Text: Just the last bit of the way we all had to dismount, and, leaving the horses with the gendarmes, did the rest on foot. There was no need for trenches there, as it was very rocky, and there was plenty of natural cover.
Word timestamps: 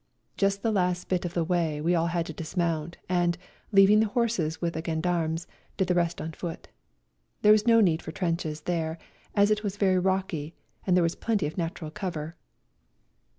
Just 0.35 0.63
the 0.63 0.71
last 0.71 1.09
bit 1.09 1.25
of 1.25 1.35
the 1.35 1.43
way 1.43 1.79
we 1.79 1.93
all 1.93 2.07
had 2.07 2.25
to 2.25 2.33
dismount, 2.33 2.97
and, 3.07 3.37
leaving 3.71 3.99
the 3.99 4.07
horses 4.07 4.59
with 4.59 4.73
the 4.73 4.81
gendarmes, 4.83 5.45
did 5.77 5.87
the 5.87 5.93
rest 5.93 6.19
on 6.19 6.31
foot. 6.33 6.69
There 7.43 7.51
was 7.51 7.67
no 7.67 7.81
need 7.81 8.01
for 8.01 8.11
trenches 8.11 8.61
there, 8.61 8.97
as 9.35 9.51
it 9.51 9.63
was 9.63 9.77
very 9.77 9.99
rocky, 9.99 10.55
and 10.87 10.97
there 10.97 11.03
was 11.03 11.13
plenty 11.13 11.45
of 11.45 11.55
natural 11.55 11.91
cover. 11.91 12.35